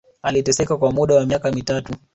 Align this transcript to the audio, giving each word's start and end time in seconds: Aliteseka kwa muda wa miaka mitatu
Aliteseka 0.21 0.77
kwa 0.77 0.91
muda 0.91 1.15
wa 1.15 1.25
miaka 1.25 1.51
mitatu 1.51 1.95